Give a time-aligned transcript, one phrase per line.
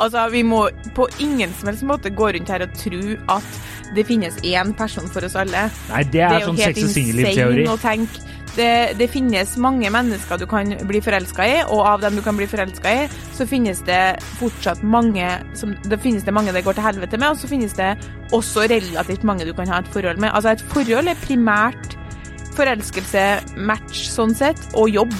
[0.00, 0.64] Altså, vi må
[0.96, 3.00] på ingen som helst måte gå rundt her og tro
[3.36, 3.60] at
[3.94, 5.68] det finnes én person for oss alle.
[5.90, 7.66] Nei, det er, sånn sex og singelliv-teori.
[8.56, 12.38] Det, det, finnes mange mennesker du kan bli forelska i, og av dem du kan
[12.38, 13.04] bli forelska i,
[13.36, 17.30] så finnes det fortsatt mange som, Det finnes det mange det går til helvete med,
[17.30, 17.92] og så finnes det
[18.34, 20.32] også relativt mange du kan ha et forhold med.
[20.34, 21.94] Altså, et forhold er primært
[22.58, 23.28] forelskelse,
[23.70, 25.14] match sånn sett, og jobb.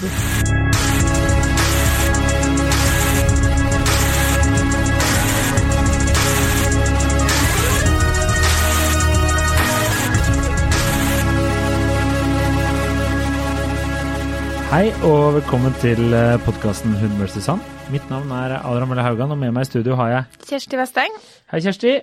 [14.70, 15.98] Hei og velkommen til
[16.44, 17.40] podkasten Hund vs.
[17.42, 17.62] Sand.
[17.90, 21.16] Mitt navn er Adrian Mølle Haugan, og med meg i studio har jeg Kjersti Westeng.
[21.50, 21.94] Hei, Kjersti.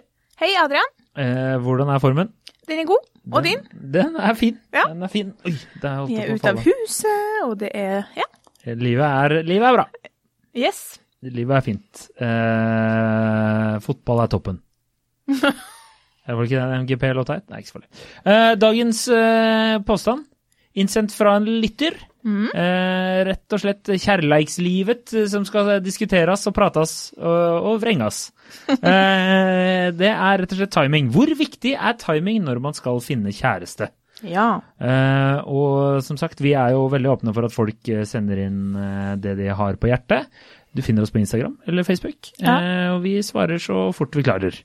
[0.41, 0.90] Hei, Adrian.
[1.17, 2.34] Eh, hvordan er formen?
[2.67, 3.07] Den er god.
[3.31, 3.91] Og Den- din?
[3.93, 4.59] Den er fin.
[4.73, 4.84] Ja.
[4.91, 5.34] Den er fin.
[5.45, 8.27] Oi, det er Vi er ute av huset, og det er Ja.
[8.76, 9.85] Livet er, livet er bra.
[10.55, 10.99] Yes.
[11.23, 12.09] Livet er fint.
[12.20, 14.59] Eh, fotball er toppen.
[15.27, 15.54] Var
[16.27, 17.49] det ikke den MGP-låta het?
[17.49, 17.90] Nei, ikke så farlig.
[18.26, 20.26] Eh, dagens eh, påstand,
[20.77, 21.97] innsendt fra en lytter.
[22.27, 22.47] Mm.
[22.51, 28.27] Eh, rett og slett kjærleikslivet eh, som skal diskuteres og prates og, og vrenges.
[28.77, 31.09] Eh, det er rett og slett timing.
[31.13, 33.89] Hvor viktig er timing når man skal finne kjæreste?
[34.25, 34.61] Ja.
[34.81, 38.61] Eh, og som sagt, vi er jo veldig åpne for at folk eh, sender inn
[38.79, 40.31] eh, det de har på hjertet.
[40.75, 42.55] Du finner oss på Instagram eller Facebook, Ja.
[42.57, 44.57] eh, og vi svarer så fort vi klarer.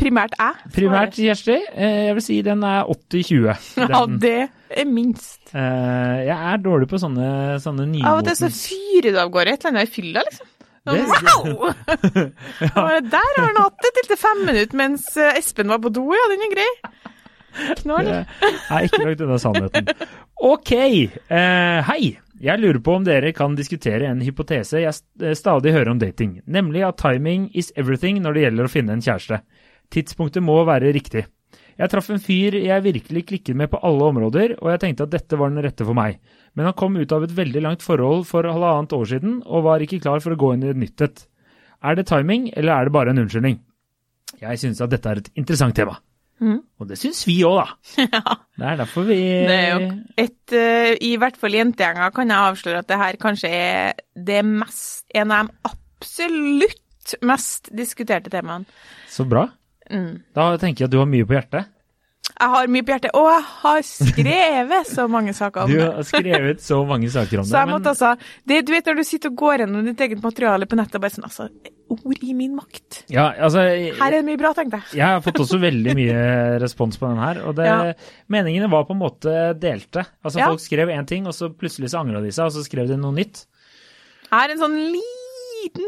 [0.00, 0.70] Primært jeg.
[0.74, 3.66] Primært, Kjersti, eh, jeg vil si den er 80-20.
[3.90, 4.36] Ja, det
[4.80, 5.40] er minst.
[5.52, 9.30] eh, jeg er dårlig på sånne, sånne Av og til så nymotens fyrer du av
[9.34, 10.46] gårde et eller annet i fylla, liksom.
[10.46, 11.74] Det- Wow!
[12.64, 12.84] ja.
[13.04, 16.06] Der har han hatt det til til fem minutter mens eh, Espen var på do,
[16.16, 16.70] ja, den er grei.
[17.82, 18.06] Knall.
[18.08, 19.88] Det er ikke langt unna sannheten.
[20.40, 20.72] Ok,
[21.28, 22.02] hei.
[22.40, 26.86] Jeg lurer på om dere kan diskutere en hypotese jeg stadig hører om dating, nemlig
[26.86, 29.42] at timing is everything når det gjelder å finne en kjæreste.
[29.90, 31.26] Tidspunktet må være riktig.
[31.80, 35.14] Jeg traff en fyr jeg virkelig klikket med på alle områder, og jeg tenkte at
[35.14, 36.18] dette var den rette for meg.
[36.54, 39.80] Men han kom ut av et veldig langt forhold for halvannet år siden, og var
[39.80, 41.24] ikke klar for å gå inn i et nytt et.
[41.80, 43.56] Er det timing, eller er det bare en unnskyldning?
[44.40, 45.96] Jeg synes at dette er et interessant tema.
[46.40, 46.60] Mm.
[46.80, 48.36] Og det syns vi òg, da.
[48.60, 49.16] Det er derfor vi
[49.48, 49.88] Det er jo
[50.20, 54.40] et eh, I hvert fall jentegjenga kan jeg avsløre at det her kanskje er det
[54.48, 58.68] mest En av de absolutt mest diskuterte temaene.
[59.10, 59.48] Så bra.
[59.90, 60.22] Mm.
[60.34, 61.66] Da tenker jeg at du har mye på hjertet.
[62.40, 65.76] Jeg har mye på hjertet, og jeg har skrevet så mange saker om det.
[65.76, 67.50] Du har skrevet så mange saker om det.
[67.50, 68.12] Så jeg måtte altså
[68.48, 71.04] det, Du vet når du sitter og går gjennom ditt eget materiale på nettet og
[71.04, 71.48] bare sånn Altså,
[71.90, 73.00] ord i min makt.
[73.10, 73.64] ja, altså,
[73.98, 75.00] Her er det mye bra, tenkte jeg.
[75.00, 76.18] jeg har fått også veldig mye
[76.62, 77.92] respons på den her, og det, Ja.
[78.30, 80.06] meningene var på en måte delte.
[80.24, 80.46] Altså Ja.
[80.52, 82.96] Folk skrev én ting, og så plutselig så angra de seg, og så skrev de
[82.96, 83.44] noe nytt.
[84.30, 85.19] Jeg har en sånn liten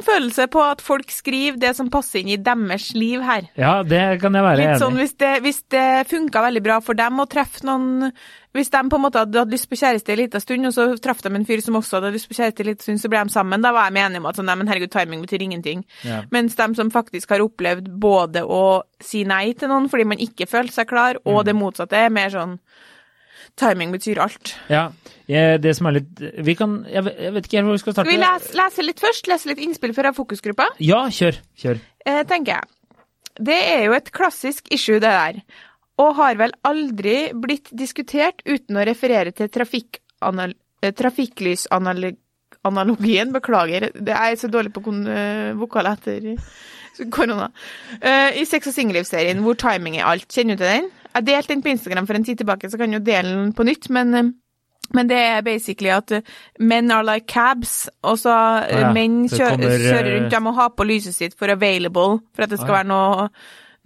[0.07, 3.49] følelse på at folk skriver det som passer inn i deres liv her.
[3.59, 6.81] Ja, det kan jeg være Litt enig sånn hvis det, hvis det funka veldig bra
[6.85, 8.13] for dem å treffe noen
[8.53, 10.85] Hvis de på en måte hadde hadde lyst på kjæreste en liten stund, og så
[11.01, 13.23] traff de en fyr som også hadde lyst på kjæreste en liten stund, så ble
[13.25, 13.63] de sammen.
[13.65, 15.87] Da var jeg enig om at sånn, nei, men herregud, timing betyr ingenting.
[16.05, 16.19] Ja.
[16.31, 20.45] Mens de som faktisk har opplevd både å si nei til noen fordi man ikke
[20.51, 21.45] følte seg klar, og Mm.
[21.49, 22.59] det motsatte, er mer sånn
[23.61, 24.55] Timing betyr alt.
[24.73, 24.87] Ja,
[25.29, 28.09] det som er litt Vi kan Jeg, vet- ikke helt hvor vi skal starte.
[28.11, 29.27] Skal vi lese, lese litt først?
[29.29, 30.67] Lese litt innspill fra fokusgruppa?
[30.81, 31.37] Ja, kjør.
[31.61, 31.79] Kjør.
[32.07, 32.63] eh, tenker jeg.
[33.41, 35.43] Det er jo et klassisk issue, det der.
[35.99, 40.53] Og har vel aldri blitt diskutert uten å referere til eh,
[40.93, 43.33] trafikklysanalogien.
[43.33, 46.21] Beklager, det er så dårlig på eh, vokal etter
[47.11, 47.51] korona.
[48.01, 50.29] Eh, I Sex og singelliv-serien hvor timing er alt.
[50.33, 50.91] Kjenner du til den?
[51.13, 53.53] Jeg delte den på Instagram for en tid tilbake, så kan jeg jo dele den
[53.57, 54.31] på nytt, men eh,
[54.93, 56.29] men det er basically at eh,
[56.61, 58.35] men are like cabs, og så
[58.67, 58.93] eh, ja.
[58.95, 62.53] menn kjører, kommer, kjører rundt, de må ha på lyset sitt for available, for at
[62.53, 62.79] det skal ja.
[62.81, 63.29] være noe,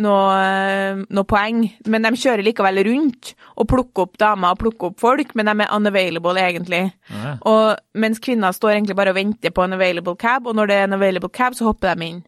[0.02, 1.62] noe, noe poeng.
[1.92, 5.56] Men de kjører likevel rundt og plukker opp damer og plukker opp folk, men de
[5.66, 6.82] er unavailable egentlig.
[7.12, 7.36] Ja.
[7.46, 10.80] Og mens kvinner står egentlig bare og venter på en available cab, og når det
[10.80, 12.24] er en available cab, så hopper de inn.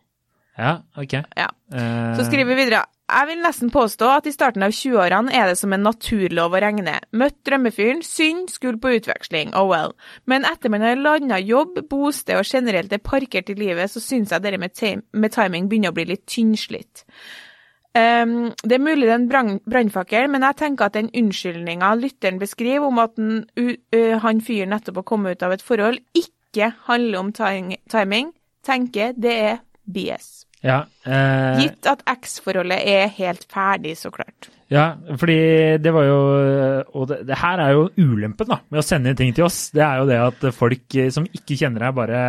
[0.59, 1.19] ja, ok.
[1.39, 1.51] Ja.
[2.19, 2.85] Så skriver vi videre.
[3.09, 6.61] Jeg vil nesten påstå at i starten av 20-årene er det som en naturlov å
[6.61, 6.99] regne.
[7.17, 9.95] Møtt drømmefyren, synd, skulle på utveksling, oh well.
[10.29, 14.35] Men etter man har landa jobb, bosted og generelt er parkert i livet, så syns
[14.35, 14.77] jeg dere med,
[15.17, 17.07] med timing begynner å bli litt tynnslitt.
[17.97, 21.95] Um, det er mulig det er en brann- brannfakkel, men jeg tenker at den unnskyldninga
[21.97, 25.97] lytteren beskriver om at den, uh, han fyren nettopp har kommet ut av et forhold,
[26.13, 28.35] ikke handler om timing,
[28.69, 29.59] tenker det er
[29.89, 30.48] BS.
[30.65, 34.49] Ja, eh, Gitt at X-forholdet er helt ferdig, så klart.
[34.69, 36.17] ja, fordi det var jo
[36.99, 39.71] Og det, det her er jo ulempen da, med å sende ting til oss.
[39.71, 42.23] Det er jo det at folk som ikke kjenner deg, bare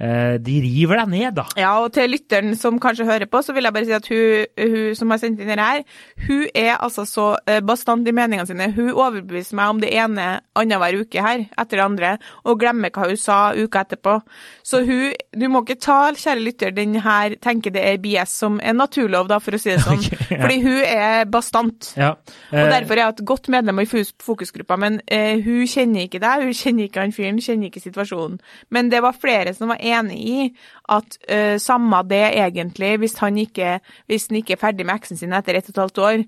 [0.00, 1.44] De river deg ned, da.
[1.60, 4.46] Ja, og til lytteren som kanskje hører på, så vil jeg bare si at hun,
[4.56, 5.82] hun som har sendt inn det her,
[6.26, 8.70] hun er altså så eh, bastant i meningene sine.
[8.76, 12.12] Hun overbeviser meg om det ene annenhver uke her, etter det andre,
[12.44, 14.20] og glemmer hva hun sa uka etterpå.
[14.66, 18.58] Så hun Du må ikke ta, kjære lytter, den her tenker det er BS som
[18.60, 20.00] en naturlov, da, for å si det sånn.
[20.10, 20.40] Okay, ja.
[20.42, 21.90] Fordi hun er bastant.
[21.98, 22.10] Ja.
[22.50, 26.20] Og eh, derfor er jeg et godt medlem i fokusgruppa, men eh, hun kjenner ikke
[26.22, 28.38] deg, hun kjenner ikke han fyren, kjenner ikke situasjonen.
[28.74, 30.48] Men det var flere som var enig i
[30.96, 35.20] at uh, samme det egentlig, hvis han ikke, hvis han ikke er ferdig med eksen
[35.20, 36.24] sin etter ett og et halvt år,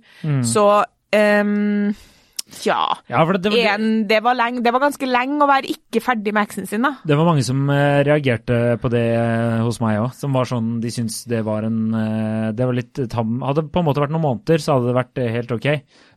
[0.47, 0.67] så
[1.15, 1.95] ehm,
[2.67, 2.79] ja.
[3.09, 6.03] ja, det, det, var- En, det, var lenge, det var ganske lenge å være ikke
[6.05, 6.91] ferdig med eksen sin, da.
[7.09, 10.13] Det var mange som eh, reagerte på det eh, hos meg òg.
[10.19, 13.81] Som var sånn De syntes det var en eh, Det var litt tam Hadde på
[13.83, 15.69] en måte vært noen måneder, så hadde det vært helt ok.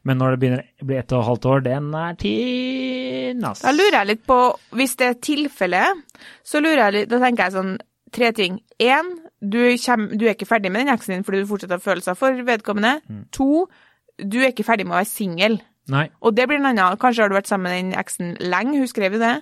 [0.06, 3.64] Men når det begynner å bli ett og et halvt år, den er tynn, ass.
[3.66, 4.38] Da lurer jeg litt på,
[4.78, 6.04] hvis det er tilfellet,
[6.46, 7.72] så lurer jeg litt, da tenker jeg sånn,
[8.16, 8.60] tre ting.
[8.86, 9.10] En,
[9.42, 12.18] du, kjem, du er ikke ferdig med den eksen din fordi du fortsatt har følelser
[12.20, 13.24] for vedkommende.
[13.36, 13.66] To,
[14.22, 15.58] du er ikke ferdig med å være singel.
[15.94, 16.08] Nei.
[16.26, 18.90] Og det blir en annen, kanskje har du vært sammen med den eksen lenge, hun
[18.90, 19.36] skrev jo det,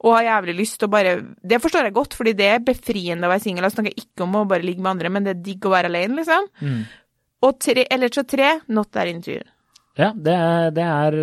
[0.00, 1.14] og har jævlig lyst til å bare,
[1.44, 4.38] det forstår jeg godt, fordi det er befriende å være singel, jeg snakker ikke om
[4.40, 6.48] å bare ligge med andre, men det er digg å være alene, liksom.
[6.64, 6.80] Mm.
[7.48, 9.44] Og tre, eller så tre, not that interview.
[9.98, 11.14] Ja, det er, det er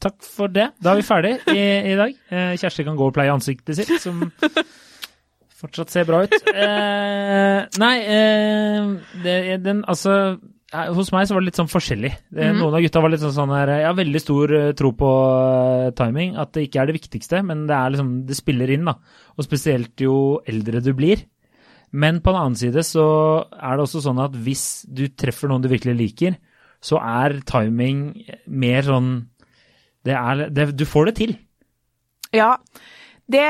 [0.00, 0.70] Takk for det.
[0.80, 2.14] Da er vi ferdig i, i dag.
[2.30, 4.22] Eh, Kjersti kan gå og pleie ansiktet sitt, som
[5.60, 6.34] fortsatt ser bra ut.
[6.54, 8.90] Eh, nei, eh,
[9.24, 10.36] det, den altså
[10.96, 12.10] hos meg så var det litt sånn forskjellig.
[12.34, 12.58] Mm.
[12.58, 15.10] Noen av gutta var litt sånn, sånn her Jeg har veldig stor eh, tro på
[15.84, 16.34] eh, timing.
[16.40, 18.96] At det ikke er det viktigste, men det liksom Det spiller inn, da.
[19.38, 20.16] Og spesielt jo
[20.50, 21.22] eldre du blir.
[21.94, 23.06] Men på den annen side så
[23.54, 26.38] er det også sånn at hvis du treffer noen du virkelig liker,
[26.82, 28.08] så er timing
[28.50, 29.12] mer sånn
[30.04, 31.36] det er, det, Du får det til.
[32.34, 32.56] Ja,
[33.30, 33.46] det,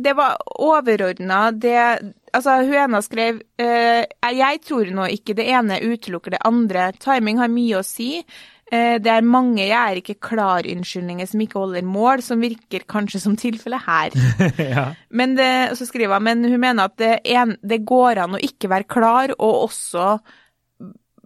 [0.00, 4.04] det var overordna det Altså, ene skrev eh,
[4.36, 6.90] Jeg tror nå ikke det ene utelukker det andre.
[7.00, 8.18] Timing har mye å si.
[8.68, 13.22] Eh, det er mange jeg er ikke klar-unnskyldninger som ikke holder mål, som virker kanskje
[13.22, 14.18] som tilfellet her.
[14.74, 14.90] ja.
[15.08, 18.42] Men det, så skriver hun, men hun mener at det, en, det går an å
[18.44, 20.18] ikke være klar, og også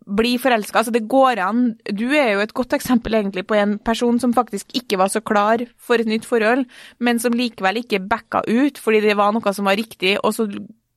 [0.06, 0.80] bli forelska.
[0.80, 4.34] Altså, det går an Du er jo et godt eksempel egentlig på en person som
[4.34, 6.64] faktisk ikke var så klar for et nytt forhold,
[6.98, 10.48] men som likevel ikke backa ut fordi det var noe som var riktig, og så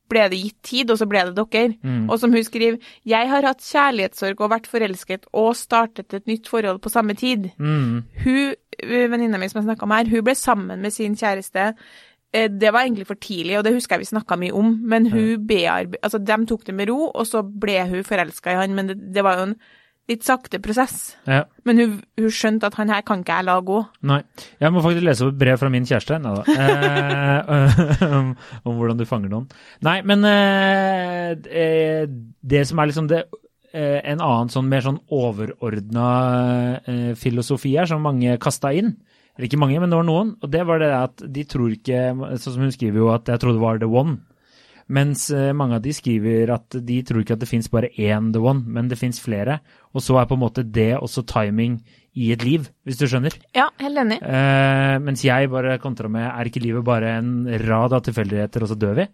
[0.08, 1.76] ble det gitt tid, og så ble det dere.
[1.82, 2.08] Mm.
[2.10, 6.50] Og som hun skriver, jeg har hatt kjærlighetssorg og vært forelsket og startet et nytt
[6.50, 7.50] forhold på samme tid.
[7.58, 8.02] Mm.
[8.24, 8.54] Hun,
[9.12, 11.72] venninna mi som jeg snakka om her, hun ble sammen med sin kjæreste.
[12.32, 15.10] Eh, Det var egentlig for tidlig, og det husker jeg vi snakka mye om, men
[15.10, 15.98] hun bearbe...
[16.02, 18.98] Altså, de tok det med ro, og så ble hun forelska i han, men det,
[19.14, 19.58] det var jo en
[20.10, 21.16] litt sakte prosess.
[21.26, 21.44] ja.
[21.66, 23.80] Men hun, hun skjønte at han her kan ikke jeg la gå.
[24.06, 24.20] Nei.
[24.62, 26.34] Jeg må faktisk lese opp et brev fra min kjæreste Nei.
[26.54, 28.28] Eh, om,
[28.62, 29.48] om hvordan du fanger noen.
[29.86, 33.24] Nei, men eh, eh, det som er liksom det
[33.74, 36.06] eh, En annen sånn mer sånn overordna
[36.86, 38.94] eh, filosofi her, som mange kasta inn.
[39.36, 40.36] Eller ikke mange, men det var noen.
[40.40, 42.06] Og det var det at de tror ikke
[42.38, 44.20] Sånn som hun skriver jo at jeg trodde det var the one.
[44.86, 48.30] Mens eh, mange av de skriver at de tror ikke at det fins bare én
[48.34, 49.58] the one, men det fins flere.
[49.96, 51.80] Og så er på en måte det også timing
[52.16, 53.34] i et liv, hvis du skjønner.
[53.56, 54.20] Ja, helt enig.
[54.22, 58.70] Uh, mens jeg bare kontra med er ikke livet bare en rad av tilfeldigheter, og
[58.70, 59.08] så dør vi?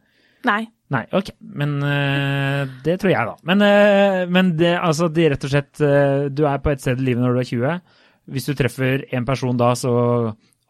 [0.46, 0.60] Nei.
[0.92, 1.32] Nei, ok.
[1.56, 3.34] Men uh, det tror jeg, da.
[3.48, 7.00] Men, uh, men det, altså, det rett og slett uh, Du er på et sted
[7.00, 7.98] i livet når du er 20.
[8.32, 9.92] Hvis du treffer en person da, så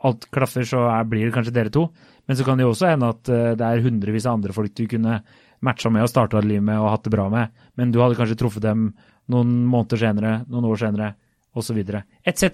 [0.07, 1.89] alt klaffer, så er, blir det kanskje dere to.
[2.29, 4.75] Men så kan det jo også hende at eh, det er hundrevis av andre folk
[4.79, 5.21] du kunne
[5.63, 8.17] matcha med og starta et liv med og hatt det bra med, men du hadde
[8.19, 8.89] kanskje truffet dem
[9.31, 11.13] noen måneder senere, noen år senere,
[11.55, 11.79] osv.
[12.27, 12.49] Etc.,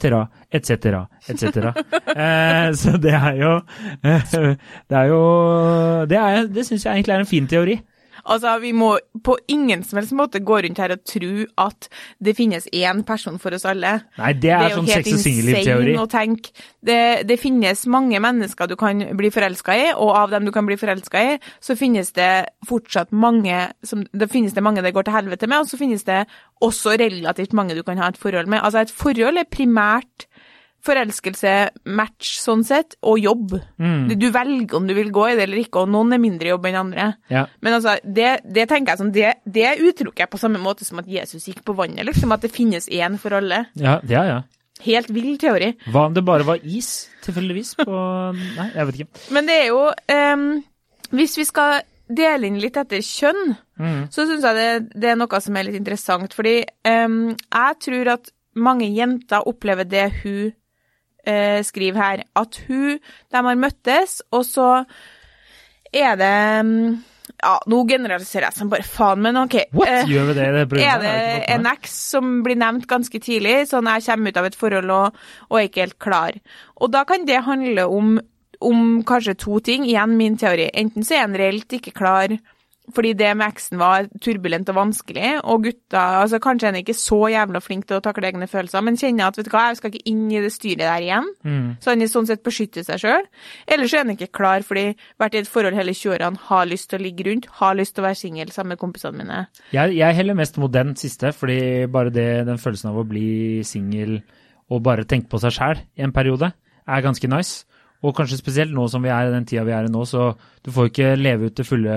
[0.52, 0.98] etc.,
[1.30, 1.68] etc.
[2.18, 3.52] Eh, Så det er jo
[4.88, 5.20] Det er jo
[6.10, 7.78] Det, er- det syns jeg egentlig er en fin teori.
[8.28, 8.92] Altså, vi må
[9.24, 11.32] på ingen som helst måte gå rundt her og tro
[11.64, 11.88] at
[12.24, 13.94] det finnes én person for oss alle.
[14.18, 15.96] Nei, det er, jo sånn sex og singelliv-teori.
[16.84, 20.68] Det, det finnes mange mennesker du kan bli forelska i, og av dem du kan
[20.68, 22.30] bli forelska i, så finnes det
[22.68, 26.04] fortsatt mange som, Det finnes det mange det går til helvete med, og så finnes
[26.06, 26.22] det
[26.64, 28.62] også relativt mange du kan ha et forhold med.
[28.62, 30.27] Altså, et forhold er primært
[30.86, 31.52] forelskelse,
[31.98, 33.56] match sånn sett, og jobb.
[33.82, 34.12] Mm.
[34.18, 36.68] Du velger om du vil gå i det eller ikke, og noen er mindre jobb
[36.70, 37.08] enn andre.
[37.32, 37.46] Ja.
[37.64, 41.02] Men altså, det, det tenker jeg som det, det utelukker jeg på samme måte som
[41.02, 42.32] at Jesus gikk på vannet, liksom.
[42.36, 43.64] At det finnes én for alle.
[43.78, 44.38] Ja, ja, ja.
[44.84, 45.72] Helt vill teori.
[45.90, 47.74] Hva om det bare var is, tilfeldigvis?
[47.82, 47.98] På
[48.58, 49.22] Nei, jeg vet ikke.
[49.34, 50.44] Men det er jo um,
[51.18, 54.08] Hvis vi skal dele inn litt etter kjønn, Mm.
[54.10, 56.32] så syns jeg det, det er noe som er litt interessant.
[56.34, 60.48] Fordi um, jeg tror at mange jenter opplever det hun
[61.28, 62.24] eh, skriver her.
[62.38, 64.72] At hun De har møttes, og så
[65.92, 66.34] er det
[66.66, 66.98] mm,
[67.38, 69.58] Ja, nå generaliserer jeg som bare faen, men OK.
[69.76, 69.88] What?
[69.88, 71.04] Eh, Gjør vi det i det er programmet?
[71.04, 74.48] det fått med en eks som blir nevnt ganske tidlig, sånn jeg kommer ut av
[74.48, 75.20] et forhold og,
[75.50, 76.40] og er ikke helt klar.
[76.80, 78.16] Og da kan det handle om,
[78.64, 80.66] om kanskje to ting, igjen min teori.
[80.74, 82.34] Enten så er en reelt ikke klar
[82.94, 86.96] fordi det med eksen var turbulent og vanskelig, og gutta altså Kanskje er han ikke
[86.96, 89.80] så jævla flink til å takle egne følelser, men kjenner at vet du hva, jeg
[89.80, 91.28] skal ikke inn i det styret der igjen.
[91.44, 91.68] Mm.
[91.82, 93.28] Så han i sånn sett beskytter seg sjøl.
[93.68, 94.86] Eller så er han ikke klar fordi
[95.20, 98.04] vært i et forhold hele 20-årene, har lyst til å ligge rundt, har lyst til
[98.04, 99.44] å være singel sammen med kompisene mine.
[99.74, 101.60] Jeg, jeg heller mest mot den siste, fordi
[101.92, 103.28] bare det, den følelsen av å bli
[103.66, 104.20] singel
[104.68, 106.52] og bare tenke på seg sjæl i en periode,
[106.88, 107.64] er ganske nice.
[108.06, 110.30] Og kanskje spesielt nå som vi er i den tida vi er i nå, så
[110.64, 111.96] du får ikke leve ut det fulle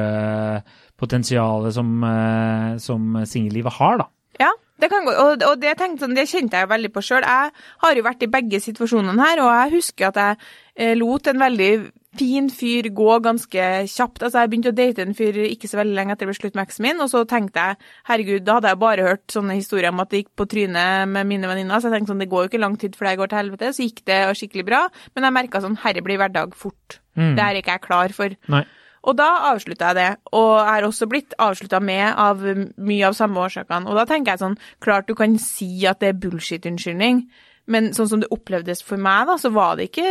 [1.01, 4.07] potensialet som, eh, som singellivet har, da.
[4.41, 4.49] Ja,
[4.81, 5.13] det kan gå.
[5.13, 7.25] Og, og det, tenkte, det kjente jeg veldig på sjøl.
[7.25, 7.51] Jeg
[7.85, 10.39] har jo vært i begge situasjonene her, og jeg husker at jeg
[10.75, 11.71] eh, lot en veldig
[12.19, 14.23] fin fyr gå ganske kjapt.
[14.23, 16.57] Altså, jeg begynte å date en fyr ikke så veldig lenge etter det ble slutt
[16.57, 19.93] med eksen min, og så tenkte jeg herregud, da hadde jeg bare hørt sånne historier
[19.93, 22.45] om at det gikk på trynet med mine venninner, så jeg tenkte sånn, det går
[22.45, 23.71] jo ikke lang tid før det går til helvete.
[23.77, 24.83] Så gikk det skikkelig bra,
[25.15, 26.99] men jeg merka sånn, herre blir hverdag fort.
[27.15, 27.33] Mm.
[27.39, 28.37] Det er ikke jeg klar for.
[28.51, 28.65] Nei.
[29.01, 33.15] Og da avslutta jeg det, og jeg har også blitt avslutta med av mye av
[33.17, 33.89] samme årsakene.
[33.89, 37.23] Og da tenker jeg sånn, klart du kan si at det er bullshit-unnskyldning,
[37.69, 40.07] men sånn som det opplevdes for meg, da, så var det ikke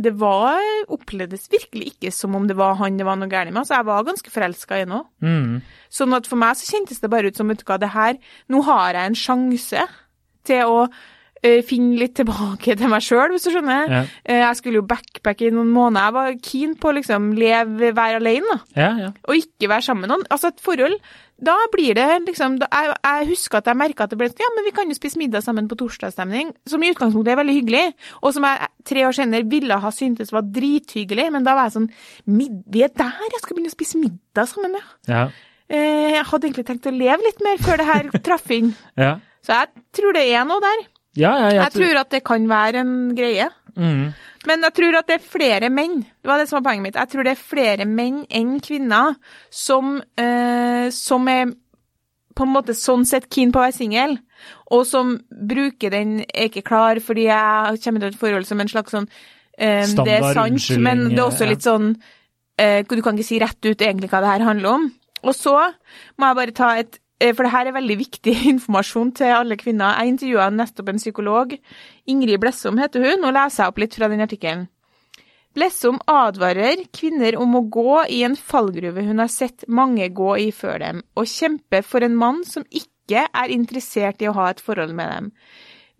[0.00, 0.60] Det var
[0.90, 3.60] opplevdes virkelig ikke som om det var han det var noe galt med.
[3.62, 5.06] Altså, jeg var ganske forelska i ham.
[5.22, 5.60] Mm.
[5.92, 8.16] Sånn at for meg så kjentes det bare ut som, vet du hva, det her
[8.50, 9.86] Nå har jeg en sjanse
[10.48, 10.84] til å
[11.64, 13.88] finne litt tilbake til meg sjøl, hvis du skjønner.
[13.88, 14.02] Ja.
[14.24, 16.06] Eh, jeg skulle jo backpacke i noen måneder.
[16.10, 19.10] Jeg var keen på å liksom leve, være alene, da Ja, ja.
[19.24, 20.26] og ikke være sammen med noen.
[20.30, 20.98] Altså et forhold,
[21.40, 24.42] da blir det liksom da, jeg, jeg husker at jeg merka at det ble sånn,
[24.44, 27.56] Ja, men vi kan jo spise middag sammen på torsdagsstemning, som i utgangspunktet er veldig
[27.56, 27.84] hyggelig,
[28.20, 31.78] og som jeg tre år senere ville ha syntes var drithyggelig, men da var jeg
[31.78, 31.88] sånn
[32.28, 34.84] mid, Vi er der, jeg skal begynne å spise middag sammen, ja.
[35.08, 35.24] ja.
[35.70, 38.72] Eh, jeg hadde egentlig tenkt å leve litt mer før det her traff inn.
[39.00, 39.16] ja.
[39.46, 40.80] Så jeg tror det er noe der.
[41.16, 43.48] Ja, ja Jeg tror at det kan være en greie.
[43.76, 44.10] mm.
[44.48, 46.96] Men jeg tror at det er flere menn, det var det som var poenget mitt,
[46.96, 49.18] jeg tror det er flere menn enn kvinner
[49.52, 51.50] som, eh, som er
[52.36, 54.16] på en måte sånn sett keen på å være singel,
[54.72, 58.68] og som bruker den 'er ikke klar fordi jeg kommer til et forhold' som en
[58.68, 59.08] slags sånn
[59.58, 61.96] eh, Det er sant, men det er også litt sånn
[62.58, 64.92] eh, Du kan ikke si rett ut egentlig hva det her handler om.
[65.22, 65.74] Og så
[66.18, 66.98] må jeg bare ta et
[67.36, 69.98] for det her er veldig viktig informasjon til alle kvinner.
[70.00, 71.56] Jeg intervjua nettopp en psykolog.
[72.10, 73.24] Ingrid Blessom heter hun.
[73.24, 74.68] Nå leser jeg opp litt fra den artikkelen.
[75.56, 80.52] Blessom advarer kvinner om å gå i en fallgruve hun har sett mange gå i
[80.54, 84.62] før dem, og kjempe for en mann som ikke er interessert i å ha et
[84.62, 85.32] forhold med dem.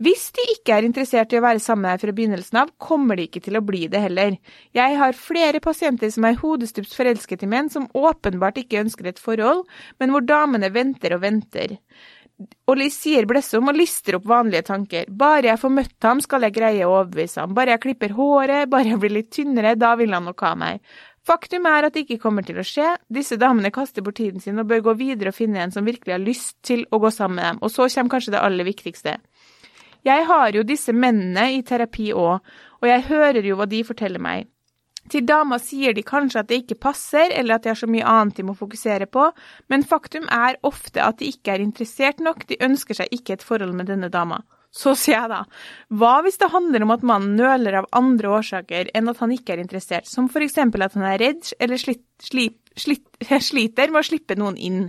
[0.00, 3.18] Hvis de ikke er interessert i å være sammen med deg fra begynnelsen av, kommer
[3.18, 4.38] de ikke til å bli det heller.
[4.76, 9.20] Jeg har flere pasienter som er hodestups forelsket i menn som åpenbart ikke ønsker et
[9.20, 9.66] forhold,
[10.00, 11.76] men hvor damene venter og venter.
[12.72, 15.10] Og sier Blessom og lister opp vanlige tanker.
[15.12, 17.52] Bare jeg får møtt ham, skal jeg greie å overbevise ham.
[17.52, 20.80] Bare jeg klipper håret, bare jeg blir litt tynnere, da vil han nok ha meg.
[21.28, 22.94] Faktum er at det ikke kommer til å skje.
[23.12, 26.16] Disse damene kaster bort tiden sin og bør gå videre og finne en som virkelig
[26.16, 27.60] har lyst til å gå sammen med dem.
[27.60, 29.18] Og så kommer kanskje det aller viktigste.
[30.06, 32.40] Jeg har jo disse mennene i terapi òg,
[32.80, 34.48] og jeg hører jo hva de forteller meg.
[35.10, 38.06] Til dama sier de kanskje at det ikke passer, eller at de har så mye
[38.06, 39.26] annet de må fokusere på,
[39.72, 43.46] men faktum er ofte at de ikke er interessert nok, de ønsker seg ikke et
[43.46, 44.42] forhold med denne dama.
[44.70, 45.40] Så sier jeg da,
[45.98, 49.56] hva hvis det handler om at mannen nøler av andre årsaker enn at han ikke
[49.56, 53.08] er interessert, som for eksempel at han er redd eller slit, slit, slit,
[53.50, 54.84] sliter med å slippe noen inn?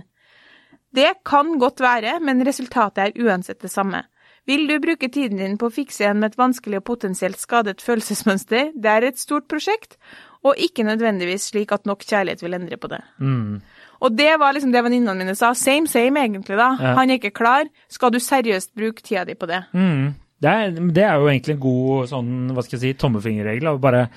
[0.92, 4.04] Det kan godt være, men resultatet er uansett det samme.
[4.50, 7.82] Vil du bruke tiden din på å fikse en med et vanskelig og potensielt skadet
[7.84, 9.98] følelsesmønster, det er et stort prosjekt,
[10.42, 12.98] og ikke nødvendigvis slik at nok kjærlighet vil endre på det.
[13.22, 13.60] Mm.
[14.02, 15.52] Og det var liksom det venninnene mine sa.
[15.54, 16.72] Same, same, egentlig, da.
[16.74, 16.96] Ja.
[16.98, 17.70] Han er ikke klar.
[17.92, 19.62] Skal du seriøst bruke tida di på det?
[19.70, 20.14] Mm.
[20.42, 23.70] Det, er, det er jo egentlig en god sånn, hva skal jeg si, tommefingerregel.
[23.82, 24.08] Bare,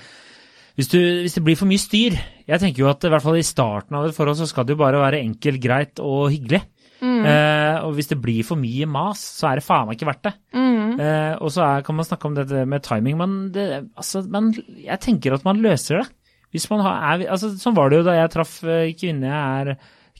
[0.74, 3.38] hvis, du, hvis det blir for mye styr Jeg tenker jo at i hvert fall
[3.38, 6.64] i starten av et forhold så skal det jo bare være enkelt, greit og hyggelig.
[7.28, 10.28] Eh, og hvis det blir for mye mas, så er det faen meg ikke verdt
[10.28, 10.34] det.
[10.96, 13.66] Eh, og så er, kan man snakke om dette med timing, men det,
[13.98, 16.06] altså, man, jeg tenker at man løser det.
[16.54, 19.66] Hvis man har, er, altså, sånn var det jo da jeg traff eh, kvinne jeg
[19.66, 19.76] er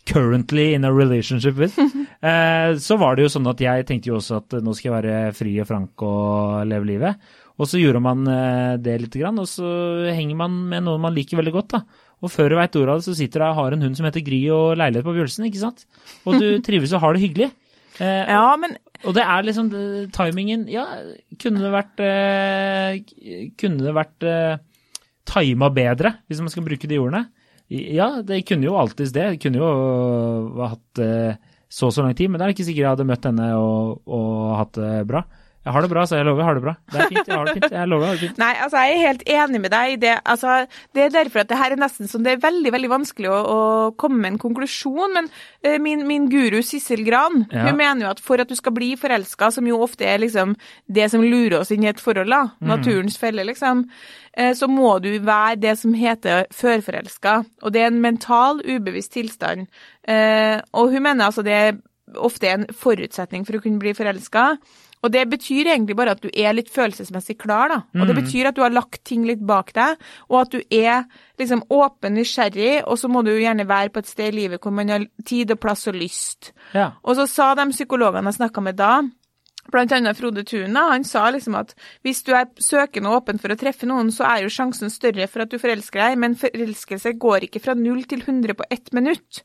[0.06, 1.78] currently in a relationship with.
[2.28, 4.96] eh, så var det jo sånn at jeg tenkte jo også at nå skal jeg
[5.00, 7.28] være fri og frank og leve livet.
[7.56, 9.66] Og så gjorde man eh, det lite grann, og så
[10.12, 11.78] henger man med noen man liker veldig godt.
[11.78, 12.04] da.
[12.24, 14.06] Og før du veit ordet av det, så sitter du og har en hund som
[14.08, 15.84] heter Gry og leilighet på Bjølsen, ikke sant?
[16.24, 17.50] Og du trives og har det hyggelig.
[18.00, 19.68] Eh, Ja, men og det er liksom
[20.12, 20.86] timingen Ja,
[21.40, 22.96] kunne det vært eh,
[23.60, 24.56] Kunne det vært eh,
[25.28, 27.26] tima bedre, hvis man skal bruke de ordene?
[27.68, 29.24] Ja, det kunne jo alltids det.
[29.34, 31.32] Det kunne jo øh, hatt øh,
[31.68, 34.02] så og så lang tid, men det er ikke sikkert jeg hadde møtt henne og,
[34.06, 35.24] og hatt det bra.
[35.66, 36.72] Jeg har det bra, så jeg lover jeg har det bra.
[36.92, 37.72] Det er fint, jeg har det fint.
[37.74, 38.38] Jeg lover jeg har det fint.
[38.38, 40.12] Nei, altså jeg er helt enig med deg i det.
[40.30, 40.52] Altså,
[40.94, 43.40] det er derfor at det her er nesten sånn, det er veldig veldig vanskelig å,
[43.56, 43.58] å
[43.98, 45.16] komme med en konklusjon.
[45.16, 45.26] Men
[45.66, 47.64] uh, min, min guru Sissel Gran Ja.
[47.66, 50.54] hun mener jo at for at du skal bli forelska, som jo ofte er liksom
[50.86, 52.68] det som lurer oss inn i et forhold, da, Mm.
[52.70, 53.82] naturens felle, liksom,
[54.38, 57.40] uh, så må du være det som heter førforelska.
[57.66, 59.66] Og det er en mental, ubevisst tilstand.
[60.06, 61.76] Uh, og hun mener altså det er
[62.22, 64.52] ofte en forutsetning for å kunne bli forelska.
[65.06, 67.78] Og det betyr egentlig bare at du er litt følelsesmessig klar, da.
[68.00, 71.04] Og det betyr at du har lagt ting litt bak deg, og at du er
[71.38, 74.62] liksom åpen, nysgjerrig, og så må du jo gjerne være på et sted i livet
[74.62, 76.50] hvor man har tid og plass og lyst.
[76.74, 76.96] Ja.
[77.06, 78.98] Og så sa de psykologene jeg snakka med da,
[79.72, 81.74] blant annet Frode Thun, han sa liksom at
[82.06, 85.26] hvis du er søkende og åpen for å treffe noen, så er jo sjansen større
[85.30, 88.92] for at du forelsker deg, men forelskelse går ikke fra null til 100 på ett
[88.96, 89.42] minutt.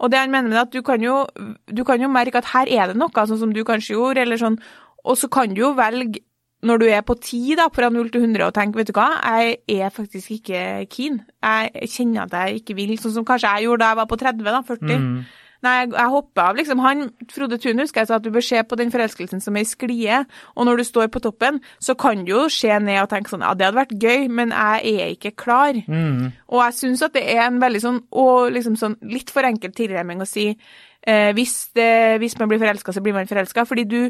[0.00, 1.22] Og det han mener med det, at du kan, jo,
[1.68, 4.40] du kan jo merke at her er det noe, sånn som du kanskje gjorde, eller
[4.40, 4.56] sånn,
[5.04, 6.24] og så kan du jo velge
[6.66, 9.08] når du er på 10 da, fra 0 til 100 og tenke, vet du hva,
[9.24, 11.22] jeg er faktisk ikke keen.
[11.40, 14.18] Jeg kjenner at jeg ikke vil, sånn som kanskje jeg gjorde da jeg var på
[14.20, 14.90] 30 da, 40.
[14.90, 15.14] Mm.
[15.60, 16.80] Nei, jeg, jeg hoppa av, liksom.
[16.84, 19.64] Han, Frode Thun husker jeg sa at du bør se på den forelskelsen som er
[19.64, 20.22] i sklie,
[20.56, 23.44] og når du står på toppen, så kan du jo se ned og tenke sånn,
[23.44, 25.76] ja, det hadde vært gøy, men jeg er ikke klar.
[25.84, 26.30] Mm.
[26.48, 29.72] Og jeg syns at det er en veldig sånn, og liksom sånn litt for enkel
[29.76, 31.92] tilremming å si eh, hvis, det,
[32.24, 34.00] hvis man blir forelska, så blir man forelska, fordi du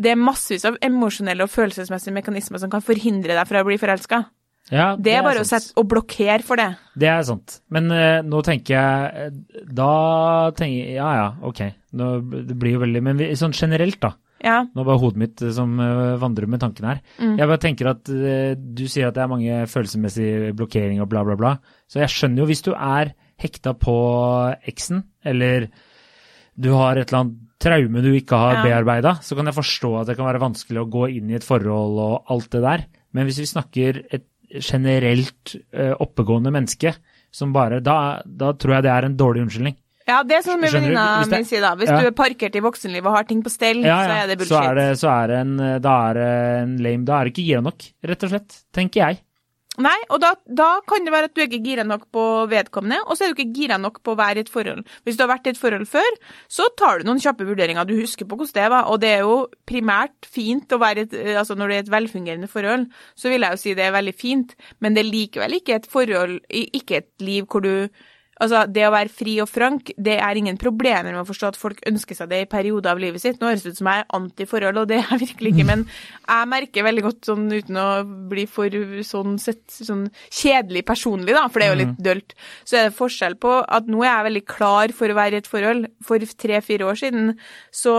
[0.00, 3.78] det er massevis av emosjonelle og følelsesmessige mekanismer som kan forhindre deg fra å bli
[3.80, 4.24] forelska.
[4.72, 6.70] Ja, Det er bare å sette, å blokkere for det.
[6.96, 7.58] Det er sant.
[7.74, 9.88] Men eh, nå tenker jeg eh, Da
[10.56, 11.60] tenker jeg Ja ja, ok.
[12.00, 12.06] Nå,
[12.48, 14.14] det blir jo veldig Men vi, sånn generelt, da.
[14.44, 14.62] Ja.
[14.76, 17.02] Nå var hodet mitt eh, som eh, vandrer med tanken her.
[17.18, 17.36] Mm.
[17.42, 21.26] Jeg bare tenker at eh, Du sier at det er mange følelsesmessige blokkeringer og bla,
[21.28, 21.54] bla, bla.
[21.84, 23.12] Så jeg skjønner jo hvis du er
[23.44, 23.94] hekta på
[24.70, 25.68] eksen, eller
[26.58, 28.62] du har et eller annet traume du ikke har Ja.
[28.64, 31.44] bearbeida, så kan jeg forstå at det kan være vanskelig å gå inn i et
[31.46, 32.84] forhold og alt det der.
[33.12, 34.24] Men hvis vi snakker et
[34.74, 36.94] generelt eh, oppegående menneske
[37.34, 39.76] som bare da, da tror jeg det er en dårlig unnskyldning.
[40.06, 41.70] Ja, det er sånn med venninna mi sier da.
[41.80, 41.98] Hvis Ja.
[42.02, 44.54] du er parkert i voksenlivet og har ting på stell, Ja, så er det Så
[44.54, 44.68] bullshit.
[44.70, 47.46] er det, så er det en, da er det en lame Da er det ikke
[47.48, 48.58] gira nok, rett og slett.
[48.74, 49.18] Tenker jeg.
[49.82, 53.00] Nei, og da, da kan det være at du er ikke gira nok på vedkommende,
[53.08, 54.84] og så er du ikke gira nok på å være i et forhold.
[55.02, 57.88] Hvis du har vært i et forhold før, så tar du noen kjappe vurderinger.
[57.88, 59.34] Du husker på hvordan det var, og det er jo
[59.66, 62.86] primært fint å være et, eh, altså når det er et velfungerende forhold,
[63.18, 65.90] så vil jeg jo si det er veldig fint, men det er likevel ikke et
[65.90, 67.74] forhold, ikke et liv hvor du
[68.44, 71.58] Altså, det å være fri og frank, det er ingen problemer med å forstå at
[71.60, 73.38] folk ønsker seg det i perioder av livet sitt.
[73.40, 75.86] Nå høres det ut som jeg er antiforhold, og det er jeg virkelig ikke, men
[75.88, 77.88] jeg merker veldig godt, sånn uten å
[78.30, 78.78] bli for
[79.08, 82.36] sånn sett sånn kjedelig personlig, da, for det er jo litt dølt,
[82.68, 85.42] så er det forskjell på at nå er jeg veldig klar for å være i
[85.42, 85.88] et forhold.
[86.04, 87.34] For tre-fire år siden
[87.74, 87.96] så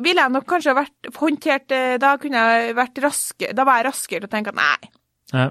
[0.00, 3.90] ville jeg nok kanskje ha vært håndtert Da kunne jeg vært raske, da var jeg
[3.90, 4.92] raskere til å tenke at nei,
[5.34, 5.50] Ja.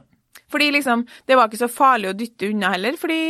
[0.51, 3.21] Fordi liksom, det var ikke så farlig å dytte unna heller, fordi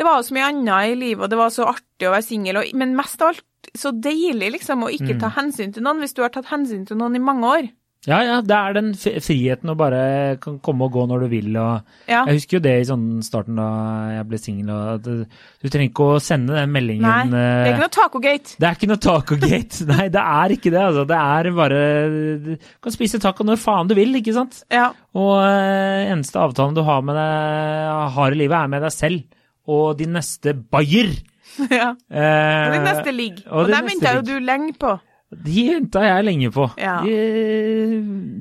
[0.00, 2.62] det var så mye annet i livet, og det var så artig å være singel,
[2.78, 3.46] men mest av alt
[3.76, 6.98] så deilig liksom å ikke ta hensyn til noen hvis du har tatt hensyn til
[7.00, 7.68] noen i mange år.
[8.08, 10.00] Ja, ja, det er den friheten å bare
[10.40, 11.48] kan komme og gå når du vil.
[11.52, 11.82] Ja.
[12.08, 13.66] Jeg husker jo det i sånn starten da
[14.14, 14.70] jeg ble singel.
[15.04, 18.54] Du trenger ikke å sende den meldingen Nei, det er eh, ikke noe tacogate.
[18.56, 19.84] Det er ikke noe taco-gate.
[19.92, 20.80] Nei, det er ikke det.
[20.86, 21.04] altså.
[21.10, 21.82] Det er bare
[22.46, 22.50] Du
[22.86, 24.62] kan spise taco når faen du vil, ikke sant?
[24.72, 24.88] Ja.
[25.20, 29.36] Og eh, eneste avtalen du har, med deg, har i livet, er med deg selv
[29.70, 31.12] og din neste bayer.
[31.68, 31.92] ja.
[32.08, 33.44] Eh, Og din neste ligg.
[33.50, 34.96] og Og, den venta jo du lenge på.
[35.30, 36.66] De venta jeg lenge på.
[36.80, 36.96] Ja.
[37.04, 38.00] De,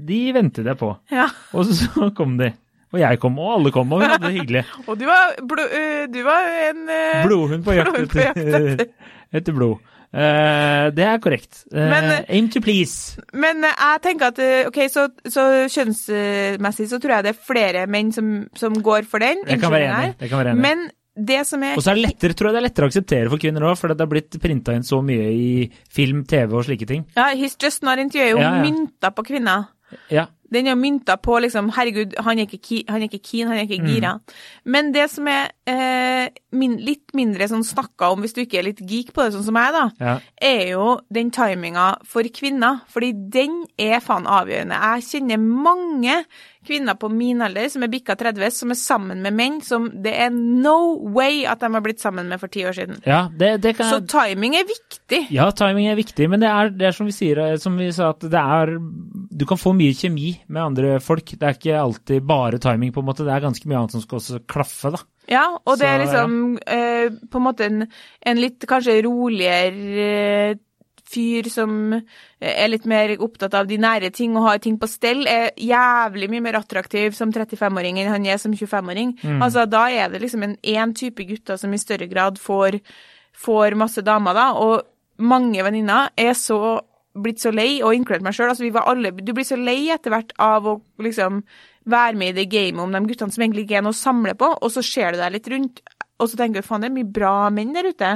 [0.10, 0.90] de ventet jeg på.
[1.14, 1.28] Ja.
[1.54, 2.50] Og så kom de.
[2.90, 4.64] Og jeg kom, og alle kom, og vi hadde det hyggelig.
[4.90, 6.88] Og du var, blo, øh, du var en
[7.28, 8.86] Blodhund på jakt etter,
[9.38, 9.54] etter.
[9.54, 9.78] blod.
[10.10, 11.68] Uh, det er korrekt.
[11.70, 13.22] Uh, Men, aim to please.
[13.30, 14.40] Men uh, jeg tenker at
[14.72, 19.22] ok, så, så kjønnsmessig så tror jeg det er flere menn som, som går for
[19.22, 19.46] den.
[19.46, 20.16] Jeg kan være enig.
[20.18, 20.64] Jeg kan være enig.
[20.66, 20.88] Men
[21.26, 23.30] det som er Og så er det lettere, tror jeg det er lettere å akseptere
[23.34, 26.66] for kvinner òg, for det har blitt printa inn så mye i film, TV og
[26.70, 27.06] slike ting.
[27.18, 28.64] Ja, His Just Not Into er jo Ja, ja.
[28.64, 29.68] mynta på kvinner.
[30.14, 30.28] Ja.
[30.52, 33.58] Den er mynta på liksom Herregud, han er ikke, ki, han er ikke keen, han
[33.58, 34.16] er ikke gira.
[34.66, 38.66] Men det som er eh, min, litt mindre sånn snakka om, hvis du ikke er
[38.72, 40.16] litt geek på det, sånn som jeg, da, Ja.
[40.42, 42.82] er jo den timinga for kvinner.
[42.90, 44.74] Fordi den er faen avgjørende.
[44.74, 46.24] Jeg kjenner mange
[46.66, 50.12] kvinner på min alder som er bikka 30, som er sammen med menn som det
[50.26, 53.00] er no way at de har blitt sammen med for ti år siden.
[53.06, 55.22] ja, det, det kan Så timing er viktig.
[55.34, 57.90] Ja, timing er viktig, men det er, det er som vi sier, eh, som vi
[57.96, 58.76] sa, at det er
[59.40, 61.32] Du kan få mye kjemi med andre folk.
[61.32, 63.24] Det er ikke alltid bare timing, på en måte.
[63.24, 65.04] Det er ganske mye annet som skal også klaffe, da.
[65.30, 67.86] Ja, og det er liksom eh, på en måte en,
[68.26, 70.58] en litt kanskje roligere eh,
[71.10, 72.04] fyr som eh,
[72.52, 76.30] er litt mer opptatt av de nære ting og har ting på stell, er jævlig
[76.32, 79.16] mye mer attraktiv som 35-åring enn han er som 25-åring.
[79.44, 82.80] Altså, da er det liksom en én type gutter som i større grad får,
[83.34, 84.86] får masse damer, da, og
[85.20, 86.80] mange venninner er så
[87.20, 88.52] blitt så lei, og inkludert meg sjøl.
[88.52, 91.42] Altså, vi var alle Du blir så lei etter hvert av å liksom
[91.90, 94.36] være med i det gamet om de guttene som egentlig ikke er noe å samle
[94.38, 95.82] på, og så ser du deg litt rundt,
[96.20, 98.10] og så tenker du faen, det er mye bra menn der ute.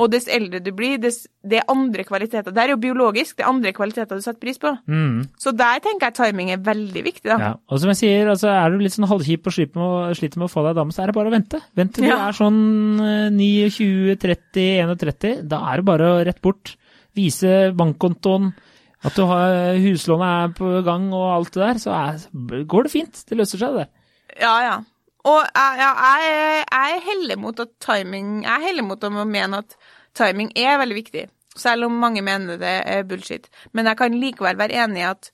[0.00, 2.52] Og dess eldre du blir, dess det er andre kvaliteter.
[2.56, 4.72] Det er jo biologisk, det er andre kvaliteter du setter pris på.
[4.88, 5.26] Mm.
[5.40, 7.38] Så der tenker jeg timing er veldig viktig, da.
[7.40, 10.16] Ja, og som jeg sier, altså, er du litt sånn halvkjip og sliter med, å-
[10.18, 11.60] sliter med å få deg dame, så er det bare å vente.
[11.76, 12.60] Vent til du er sånn
[13.00, 15.42] eh, 29, 30, 31.
[15.48, 16.74] Da er det bare å rett bort.
[17.16, 18.52] Vise bankkontoen,
[19.02, 22.92] at du har huslånet er på gang og alt det der, så er, går det
[22.92, 23.22] fint.
[23.28, 23.86] Det løser seg, det.
[24.40, 24.74] Ja, ja.
[25.28, 29.76] Og jeg, ja, jeg, jeg heller mot at timing Jeg heller mot å mene at
[30.16, 31.26] timing er veldig viktig.
[31.58, 33.50] Selv om mange mener det er bullshit.
[33.74, 35.32] Men jeg kan likevel være enig i at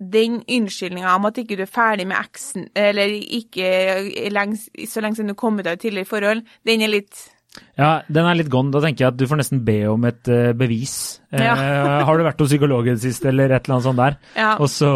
[0.00, 5.18] den unnskyldninga om at ikke du er ferdig med eksen, eller ikke lengs, så lenge
[5.18, 7.26] siden du kom ut av et tidligere forhold, den er litt
[7.76, 8.70] Ja, den er litt gone.
[8.72, 11.20] Da tenker jeg at du får nesten be om et uh, bevis.
[11.34, 11.52] Ja.
[11.58, 14.18] uh, har du vært hos psykologen sist, eller et eller annet sånt der?
[14.38, 14.52] Ja.
[14.62, 14.90] Og så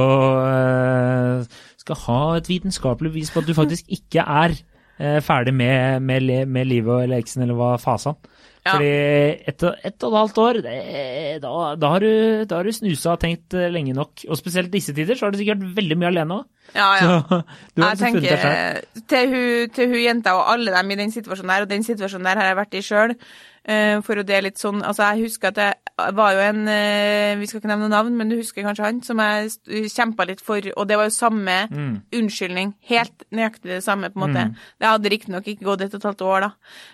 [0.46, 4.54] eh, skal ha et vitenskapelig bevis på at du faktisk ikke er
[4.98, 8.16] eh, ferdig med, med, med livet eller eksen, eller hva fasen.
[8.64, 8.78] Ja.
[8.78, 8.92] Fordi
[9.44, 10.74] ett og ett og et halvt år, det,
[11.42, 14.24] da, da, har du, da har du snusa og tenkt eh, lenge nok.
[14.30, 16.46] Og spesielt disse tider, så har du sikkert veldig mye alene òg.
[16.72, 17.18] Ja, ja.
[17.28, 17.40] Så
[17.76, 21.12] du har Jeg liksom tenker til hun, til hun jenta og alle dem i den
[21.12, 23.14] situasjonen der, og den situasjonen der har jeg vært i sjøl.
[23.64, 25.70] For å dele litt sånn Altså, jeg husker at det
[26.18, 29.20] var jo en eh, Vi skal ikke nevne navn, men du husker kanskje han, som
[29.22, 29.53] jeg
[29.94, 32.03] kjempa litt for, og det var jo samme Mm.
[32.12, 32.72] unnskyldning.
[32.90, 34.42] Helt nøyaktig det samme, på en måte.
[34.81, 36.50] Det hadde riktignok ikke gått et og et halvt år, da.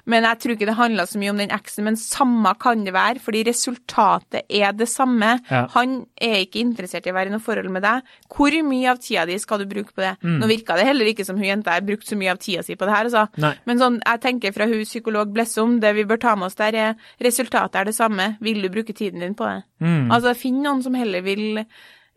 [0.07, 2.93] Men jeg tror ikke det handla så mye om den eksen, men samme kan det
[2.95, 5.41] være, fordi resultatet er det samme.
[5.51, 5.67] Ja.
[5.75, 8.03] Han er ikke interessert i å være i noe forhold med deg.
[8.31, 10.13] Hvor mye av tida di skal du bruke på det?
[10.23, 12.77] Nå virka det heller ikke som hun jenta har brukt så mye av tida si
[12.77, 13.27] på det her, altså.
[13.41, 13.55] Nei.
[13.67, 16.77] Men sånn, jeg tenker fra hun psykolog Blessom, det vi bør ta med oss der,
[16.77, 18.35] er resultatet er det samme.
[18.45, 19.65] Vil du bruke tiden din på det?
[19.81, 20.11] Mm.
[20.13, 21.65] Altså, finn noen som heller vil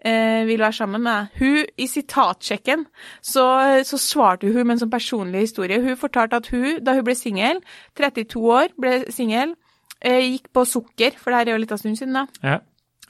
[0.04, 1.40] eh, vil være sammen med deg.
[1.40, 2.86] Hun, I sitatsjekken
[3.22, 3.46] så,
[3.88, 5.82] så svarte hun med en sånn personlig historie.
[5.84, 7.64] Hun fortalte at hun, da hun ble singel,
[8.00, 9.56] 32 år, ble singel,
[10.04, 12.28] eh, gikk på sukker, for det her er jo litt av stund siden, da.
[12.44, 12.60] Ja.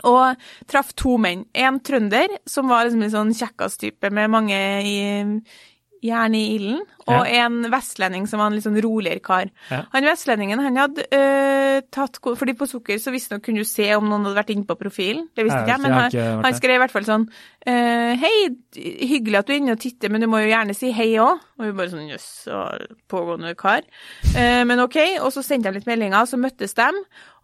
[0.10, 1.46] Og traff to menn.
[1.56, 4.98] En trønder, som var liksom en sånn kjekkas-type med mange i,
[6.04, 9.50] jern i ilden, og en vestlending som var en litt sånn roligere kar.
[9.70, 9.82] Ja.
[9.94, 14.06] Han vestlendingen, han hadde øh, tatt Fordi på sukker så visstnok kunne du se om
[14.08, 15.28] noen hadde vært inne på profilen.
[15.36, 18.34] Det visste Ja, ikke jeg, men han, han skrev i hvert fall sånn øh, Hei,
[19.13, 21.44] hyggelig at du er inne og titter, men du må jo gjerne si hei òg.
[21.60, 22.63] Og vi bare sånn jøss, så
[23.12, 23.86] pågående kar.
[24.34, 24.98] Uh, men OK.
[25.22, 26.89] Og så sendte de litt meldinger, så møttes de.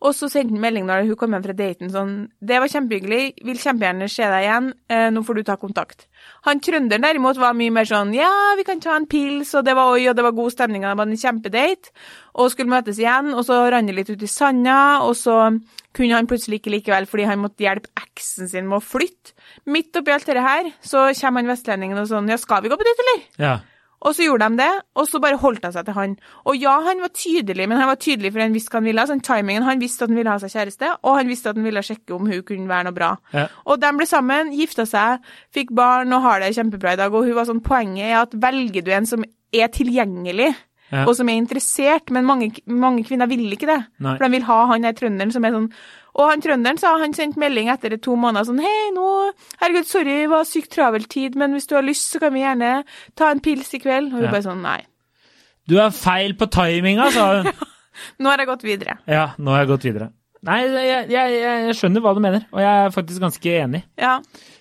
[0.04, 3.24] Og så sendte han melding når hun kom hjem fra daten sånn Det var kjempehyggelig,
[3.48, 6.09] vil kjempegjerne se deg igjen, uh, nå får du ta kontakt.
[6.47, 9.75] Han trønderen derimot var mye mer sånn ja, vi kan ta en pils, og det
[9.77, 11.93] var oi, og det var god stemning, og det var en kjempedate.
[12.39, 15.39] Og skulle møtes igjen, og så rant det litt ut i sanda, og så
[15.95, 19.36] kunne han plutselig ikke likevel fordi han måtte hjelpe eksen sin med å flytte.
[19.69, 22.79] Midt oppi alt dette her, så kommer han vestlendingen og sånn ja, skal vi gå
[22.79, 23.27] på date, eller?
[23.41, 23.58] ja.
[24.02, 26.14] Og så gjorde de det, og så bare holdt han seg til han.
[26.48, 29.06] Og ja, han var tydelig, men han var tydelig for han visste hva han ville.
[29.10, 31.66] Sånn timingen, Han visste at han ville ha seg kjæreste, og han visste at han
[31.68, 33.10] ville sjekke om hun kunne være noe bra.
[33.36, 33.48] Ja.
[33.68, 35.20] Og de ble sammen, gifta seg,
[35.52, 37.14] fikk barn og har det kjempebra i dag.
[37.14, 40.56] Og hun var sånn, poenget er at velger du en som er tilgjengelig,
[40.92, 41.04] Ja.
[41.06, 43.86] og som er interessert, men mange, mange kvinner vil ikke det.
[44.00, 44.16] Nei.
[44.18, 45.68] For de vil ha han der trønderen som er sånn
[46.17, 49.08] Og han trønderen sa han sendte melding etter to måneder sånn Hei, nå
[49.62, 52.41] Herregud, sorry, det var sykt travel tid, men hvis du har lyst, så kan vi
[52.41, 52.72] gjerne
[53.19, 54.10] ta en pils i kveld.
[54.13, 54.32] Og hun Ja.
[54.34, 54.80] bare sånn Nei.
[55.69, 57.52] Du er feil på timinga, sa hun.
[58.19, 58.98] Nå har jeg gått videre.
[59.08, 60.10] Ja, nå har jeg gått videre.
[60.48, 63.82] Nei, jeg, jeg, jeg skjønner hva du mener, og jeg er faktisk ganske enig.
[64.00, 64.13] Ja.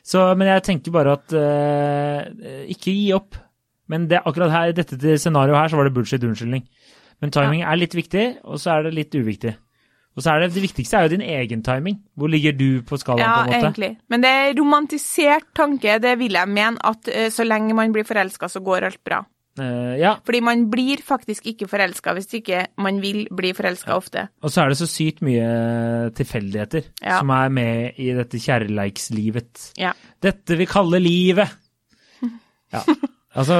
[0.03, 3.39] Så, men jeg tenker bare at uh, ikke gi opp.
[3.89, 6.65] Men det, akkurat her, i dette scenarioet her, så var det bullshit-unnskyldning.
[7.23, 9.55] Men timing er litt viktig, og så er det litt uviktig.
[10.19, 12.01] Og så er det, det viktigste er jo din egen timing.
[12.19, 13.59] Hvor ligger du på skalaen, ja, på en måte?
[13.63, 13.91] egentlig.
[14.11, 18.07] Men det er romantisert tanke, det vil jeg mene, at uh, så lenge man blir
[18.09, 19.21] forelska, så går alt bra.
[19.59, 24.29] Uh, ja, Fordi man blir faktisk ikke forelska hvis ikke man vil bli forelska ofte.
[24.43, 27.19] og så er det så sykt mye tilfeldigheter Ja.
[27.19, 29.73] som er med i dette kjærleikslivet.
[29.79, 29.93] Ja.
[30.23, 31.49] Dette vi kaller livet.
[32.73, 32.83] Ja,
[33.37, 33.57] altså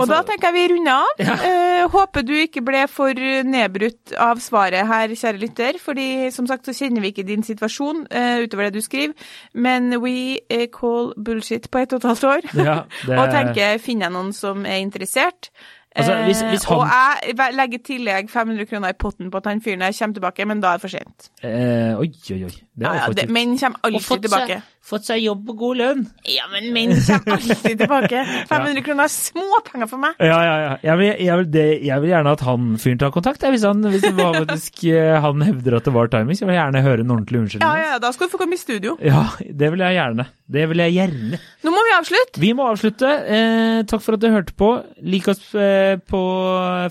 [0.00, 1.20] Og da tenker jeg vi runder av.
[1.20, 3.12] Eh, håper du ikke ble for
[3.44, 5.78] nedbrutt av svaret her, kjære lytter.
[5.82, 9.14] Fordi som sagt så kjenner vi ikke din situasjon eh, utover det du skriver.
[9.54, 12.50] Men we eh, call bullshit på ett og et halvt år.
[12.64, 15.52] Ja, det- og tenker finner jeg noen som er interessert.
[15.92, 16.78] Altså, hvis, hvis han...
[16.78, 16.88] Og
[17.28, 20.46] jeg legger i tillegg 500 kroner i potten på at han fyren der kommer tilbake,
[20.48, 21.26] men da er det for sent.
[21.44, 22.54] eh, Oi, oi, oi.
[22.72, 24.54] Det Ja, ja, det, menn kommer Og alltid fått tilbake.
[24.56, 25.98] seg, fått seg jobb og god lønn.
[26.24, 28.22] Ja, men menn kommer alltid tilbake.
[28.48, 30.14] 500 kroner er småpenger for meg.
[30.24, 30.70] Ja, ja, ja.
[30.86, 33.84] Jeg vil, jeg vil, det, jeg vil gjerne at han fyren tar kontakt, hvis, han,
[33.92, 36.38] hvis det var faktisk eh, han hevder at det var timing.
[36.40, 37.84] Så vil gjerne høre en ordentlig Ja, unnskyldning.
[37.90, 38.96] ja, da skal du få komme i studio.
[39.04, 40.28] Ja, det vil jeg gjerne.
[40.52, 41.42] Det vil jeg gjerne.
[41.68, 42.40] Nå må vi avslutte.
[42.40, 43.12] Vi må avslutte.
[43.36, 44.72] Eh, takk for at du hørte på.
[45.04, 46.24] Lik oss eh, på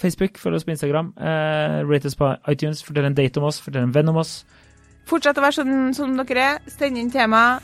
[0.02, 1.12] Facebook, følg oss på Instagram.
[1.18, 4.44] Eh, rate oss på iTunes, fortell en date om oss, fortell en venn om oss.
[5.10, 6.60] Fortsett å være sånn som dere er.
[6.72, 7.60] Send inn tema.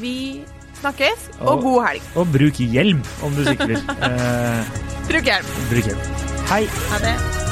[0.00, 0.42] Vi
[0.80, 2.02] snakkes, og Og- god helg.
[2.16, 3.80] Og bruk hjelm om du sykler.
[4.04, 4.64] Eh,
[5.08, 5.46] Bruk hjelm.
[5.70, 6.00] bruk hjelm.
[6.48, 6.64] Hei.
[6.90, 7.43] Ha det.